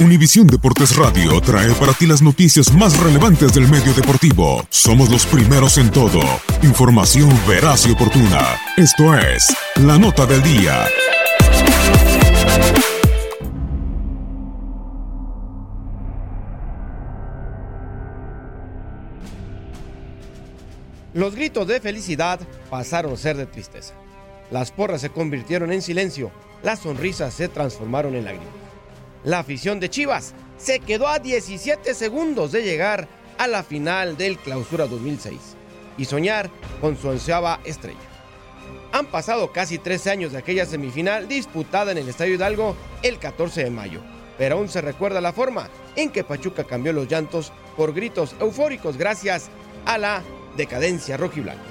Univisión 0.00 0.46
Deportes 0.46 0.96
Radio 0.96 1.38
trae 1.42 1.72
para 1.74 1.92
ti 1.92 2.06
las 2.06 2.22
noticias 2.22 2.72
más 2.72 2.98
relevantes 2.98 3.52
del 3.52 3.68
medio 3.68 3.92
deportivo. 3.92 4.64
Somos 4.70 5.10
los 5.10 5.26
primeros 5.26 5.76
en 5.76 5.90
todo. 5.90 6.20
Información 6.62 7.28
veraz 7.46 7.86
y 7.86 7.90
oportuna. 7.90 8.56
Esto 8.78 9.14
es 9.14 9.46
La 9.76 9.98
Nota 9.98 10.24
del 10.24 10.42
Día. 10.42 10.86
Los 21.12 21.34
gritos 21.34 21.66
de 21.66 21.80
felicidad 21.80 22.40
pasaron 22.70 23.12
a 23.12 23.16
ser 23.16 23.36
de 23.36 23.44
tristeza. 23.44 23.94
Las 24.50 24.72
porras 24.72 25.00
se 25.00 25.10
convirtieron 25.10 25.72
en 25.72 25.80
silencio, 25.80 26.32
las 26.62 26.80
sonrisas 26.80 27.32
se 27.34 27.48
transformaron 27.48 28.14
en 28.16 28.24
lágrimas. 28.24 28.48
La 29.22 29.38
afición 29.38 29.80
de 29.80 29.90
Chivas 29.90 30.34
se 30.58 30.80
quedó 30.80 31.08
a 31.08 31.18
17 31.18 31.94
segundos 31.94 32.52
de 32.52 32.62
llegar 32.62 33.06
a 33.38 33.46
la 33.46 33.62
final 33.62 34.16
del 34.16 34.38
Clausura 34.38 34.86
2006 34.86 35.38
y 35.96 36.04
soñar 36.04 36.50
con 36.80 36.96
su 36.96 37.08
onceava 37.08 37.60
estrella. 37.64 37.98
Han 38.92 39.06
pasado 39.06 39.52
casi 39.52 39.78
13 39.78 40.10
años 40.10 40.32
de 40.32 40.38
aquella 40.38 40.66
semifinal 40.66 41.28
disputada 41.28 41.92
en 41.92 41.98
el 41.98 42.08
Estadio 42.08 42.34
Hidalgo 42.34 42.74
el 43.02 43.18
14 43.18 43.64
de 43.64 43.70
mayo, 43.70 44.00
pero 44.36 44.56
aún 44.56 44.68
se 44.68 44.80
recuerda 44.80 45.20
la 45.20 45.32
forma 45.32 45.68
en 45.94 46.10
que 46.10 46.24
Pachuca 46.24 46.64
cambió 46.64 46.92
los 46.92 47.06
llantos 47.06 47.52
por 47.76 47.94
gritos 47.94 48.34
eufóricos 48.40 48.96
gracias 48.96 49.48
a 49.86 49.96
la 49.96 50.22
decadencia 50.56 51.16
rojiblanca. 51.16 51.69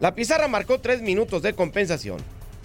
La 0.00 0.14
pizarra 0.14 0.48
marcó 0.48 0.80
3 0.80 1.02
minutos 1.02 1.42
de 1.42 1.52
compensación. 1.52 2.16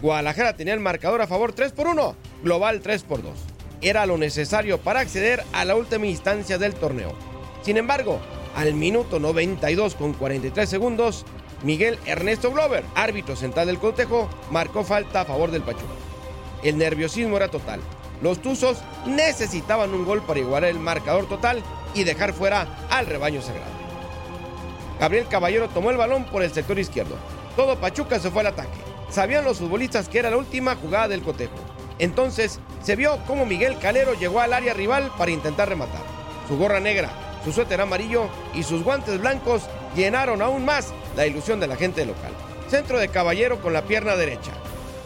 Guadalajara 0.01 0.55
tenía 0.55 0.73
el 0.73 0.79
marcador 0.79 1.21
a 1.21 1.27
favor 1.27 1.51
3 1.51 1.73
por 1.73 1.87
1, 1.87 2.15
global 2.43 2.79
3 2.79 3.03
por 3.03 3.21
2. 3.21 3.33
Era 3.81 4.05
lo 4.05 4.17
necesario 4.17 4.79
para 4.79 5.01
acceder 5.01 5.43
a 5.51 5.65
la 5.65 5.75
última 5.75 6.07
instancia 6.07 6.57
del 6.57 6.75
torneo. 6.75 7.13
Sin 7.61 7.75
embargo, 7.75 8.21
al 8.55 8.73
minuto 8.73 9.19
92 9.19 9.95
con 9.95 10.13
43 10.13 10.69
segundos, 10.69 11.25
Miguel 11.61 11.99
Ernesto 12.05 12.53
Glover, 12.53 12.85
árbitro 12.95 13.35
central 13.35 13.67
del 13.67 13.79
cotejo, 13.79 14.29
marcó 14.49 14.85
falta 14.85 15.21
a 15.21 15.25
favor 15.25 15.51
del 15.51 15.63
Pachuca. 15.63 15.93
El 16.63 16.77
nerviosismo 16.77 17.35
era 17.35 17.51
total. 17.51 17.81
Los 18.21 18.41
Tuzos 18.41 18.77
necesitaban 19.05 19.93
un 19.93 20.05
gol 20.05 20.21
para 20.21 20.39
igualar 20.39 20.69
el 20.69 20.79
marcador 20.79 21.27
total 21.27 21.61
y 21.93 22.05
dejar 22.05 22.31
fuera 22.31 22.87
al 22.89 23.07
rebaño 23.07 23.41
sagrado. 23.41 23.74
Gabriel 24.99 25.27
Caballero 25.27 25.69
tomó 25.69 25.91
el 25.91 25.97
balón 25.97 26.25
por 26.25 26.43
el 26.43 26.53
sector 26.53 26.79
izquierdo. 26.79 27.15
Todo 27.55 27.79
Pachuca 27.79 28.19
se 28.19 28.31
fue 28.31 28.41
al 28.41 28.47
ataque. 28.47 28.77
Sabían 29.09 29.45
los 29.45 29.59
futbolistas 29.59 30.09
que 30.09 30.19
era 30.19 30.29
la 30.29 30.37
última 30.37 30.75
jugada 30.75 31.07
del 31.07 31.21
cotejo. 31.21 31.55
Entonces 31.99 32.59
se 32.83 32.95
vio 32.95 33.19
cómo 33.27 33.45
Miguel 33.45 33.77
Calero 33.79 34.13
llegó 34.13 34.39
al 34.39 34.53
área 34.53 34.73
rival 34.73 35.11
para 35.17 35.31
intentar 35.31 35.69
rematar. 35.69 36.01
Su 36.47 36.57
gorra 36.57 36.79
negra, 36.79 37.09
su 37.43 37.51
suéter 37.51 37.79
amarillo 37.81 38.27
y 38.53 38.63
sus 38.63 38.83
guantes 38.83 39.19
blancos 39.19 39.63
llenaron 39.95 40.41
aún 40.41 40.65
más 40.65 40.93
la 41.15 41.25
ilusión 41.25 41.59
de 41.59 41.67
la 41.67 41.75
gente 41.75 42.05
local. 42.05 42.31
Centro 42.69 42.99
de 42.99 43.09
Caballero 43.09 43.61
con 43.61 43.73
la 43.73 43.83
pierna 43.83 44.15
derecha. 44.15 44.51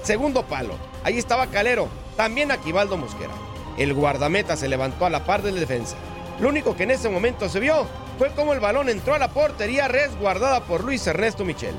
Segundo 0.03 0.43
palo. 0.43 0.75
Ahí 1.03 1.17
estaba 1.17 1.47
Calero, 1.47 1.87
también 2.15 2.51
Aquivaldo 2.51 2.97
Mosquera. 2.97 3.33
El 3.77 3.93
guardameta 3.93 4.57
se 4.57 4.67
levantó 4.67 5.05
a 5.05 5.09
la 5.09 5.25
par 5.25 5.41
del 5.41 5.59
defensa. 5.59 5.95
Lo 6.39 6.49
único 6.49 6.75
que 6.75 6.83
en 6.83 6.91
ese 6.91 7.09
momento 7.09 7.49
se 7.49 7.59
vio 7.59 7.85
fue 8.19 8.29
cómo 8.35 8.51
el 8.51 8.59
balón 8.59 8.89
entró 8.89 9.15
a 9.15 9.17
la 9.17 9.29
portería 9.29 9.87
resguardada 9.87 10.65
por 10.65 10.83
Luis 10.83 11.07
Ernesto 11.07 11.45
Michel. 11.45 11.73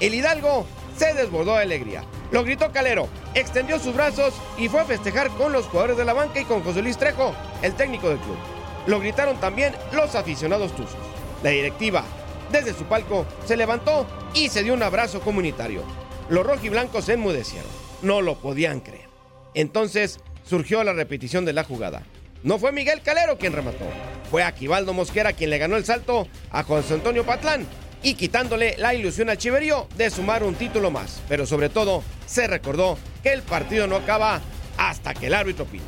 El 0.00 0.12
Hidalgo 0.12 0.66
se 0.98 1.14
desbordó 1.14 1.54
de 1.54 1.62
alegría. 1.62 2.02
Lo 2.32 2.42
gritó 2.42 2.72
Calero, 2.72 3.08
extendió 3.34 3.78
sus 3.78 3.94
brazos 3.94 4.34
y 4.58 4.68
fue 4.68 4.80
a 4.80 4.84
festejar 4.84 5.30
con 5.30 5.52
los 5.52 5.66
jugadores 5.66 5.96
de 5.96 6.04
la 6.04 6.12
banca 6.12 6.40
y 6.40 6.46
con 6.46 6.64
José 6.64 6.82
Luis 6.82 6.98
Trejo, 6.98 7.32
el 7.62 7.74
técnico 7.74 8.08
del 8.08 8.18
club. 8.18 8.36
Lo 8.88 8.98
gritaron 8.98 9.36
también 9.36 9.72
los 9.92 10.16
aficionados 10.16 10.74
tuzos. 10.74 10.96
La 11.44 11.50
directiva, 11.50 12.02
desde 12.50 12.74
su 12.74 12.86
palco, 12.86 13.24
se 13.46 13.56
levantó 13.56 14.04
y 14.34 14.48
se 14.48 14.64
dio 14.64 14.74
un 14.74 14.82
abrazo 14.82 15.20
comunitario. 15.20 15.84
Los 16.28 16.44
rojiblancos 16.44 17.04
se 17.04 17.12
enmudecieron. 17.12 17.70
No 18.02 18.20
lo 18.20 18.34
podían 18.34 18.80
creer. 18.80 19.08
Entonces 19.54 20.18
surgió 20.42 20.82
la 20.82 20.92
repetición 20.92 21.44
de 21.44 21.52
la 21.52 21.62
jugada. 21.62 22.02
No 22.42 22.58
fue 22.58 22.72
Miguel 22.72 23.00
Calero 23.02 23.38
quien 23.38 23.52
remató, 23.52 23.86
fue 24.30 24.42
Aquivaldo 24.42 24.92
Mosquera 24.92 25.32
quien 25.32 25.50
le 25.50 25.58
ganó 25.58 25.76
el 25.76 25.84
salto 25.84 26.28
a 26.50 26.62
José 26.62 26.94
Antonio 26.94 27.24
Patlán 27.24 27.66
y 28.02 28.14
quitándole 28.14 28.76
la 28.78 28.94
ilusión 28.94 29.30
al 29.30 29.38
Chiverío 29.38 29.88
de 29.96 30.10
sumar 30.10 30.44
un 30.44 30.54
título 30.54 30.90
más. 30.90 31.22
Pero 31.28 31.46
sobre 31.46 31.70
todo, 31.70 32.02
se 32.26 32.46
recordó 32.46 32.98
que 33.22 33.32
el 33.32 33.42
partido 33.42 33.86
no 33.86 33.96
acaba 33.96 34.40
hasta 34.76 35.14
que 35.14 35.26
el 35.26 35.34
árbitro 35.34 35.64
pide. 35.64 35.82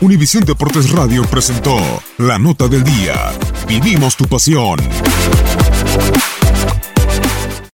Univisión 0.00 0.44
Deportes 0.44 0.90
Radio 0.90 1.24
presentó 1.24 1.76
la 2.18 2.38
nota 2.38 2.68
del 2.68 2.84
día. 2.84 3.32
Vivimos 3.66 4.14
tu 4.16 4.26
pasión. 4.26 4.78